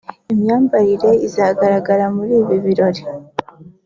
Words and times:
Imyambarire 0.33 1.11
izagaragara 1.27 2.05
muri 2.15 2.33
ibi 2.41 2.55
birori 2.65 3.03